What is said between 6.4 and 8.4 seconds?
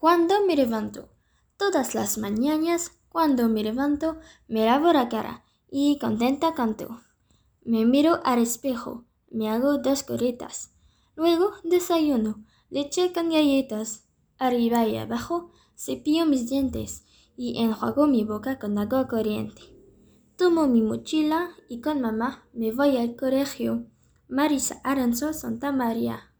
canto. Me miro al